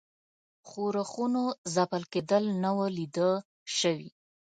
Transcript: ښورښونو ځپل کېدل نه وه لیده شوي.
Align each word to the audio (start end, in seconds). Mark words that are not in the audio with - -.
ښورښونو 0.69 1.43
ځپل 1.73 2.03
کېدل 2.13 2.43
نه 2.63 2.71
وه 2.77 2.87
لیده 2.97 3.31
شوي. 3.77 4.09